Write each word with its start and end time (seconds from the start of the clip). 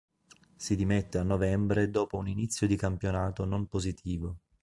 Si 0.55 0.75
dimette 0.75 1.19
a 1.19 1.23
novembre 1.23 1.91
dopo 1.91 2.17
un 2.17 2.27
inizio 2.27 2.65
di 2.65 2.75
campionato 2.75 3.45
non 3.45 3.67
positivo. 3.67 4.37